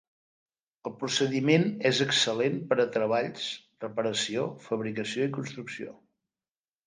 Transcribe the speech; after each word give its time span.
El 0.89 0.93
procediment 1.01 1.65
és 1.89 1.99
excel·lent 2.05 2.55
per 2.71 2.77
a 2.83 2.87
treballs, 2.95 3.45
reparació, 3.85 4.45
fabricació 4.69 5.27
i 5.31 5.35
construcció. 5.39 5.97